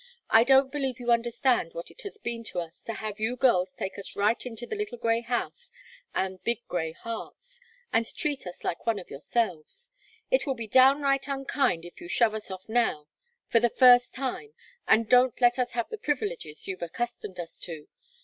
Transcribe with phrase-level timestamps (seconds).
[0.31, 3.71] I don't believe you understand what it has been to us to have you girls
[3.75, 5.69] take us right into the little grey house
[6.15, 7.61] and big Grey hearts,
[7.93, 9.91] and treat us like one of yourselves.
[10.31, 13.09] It will be downright unkind if you shove us off now,
[13.45, 14.55] for the first time,
[14.87, 17.87] and don't let us have the privileges you've accustomed us to.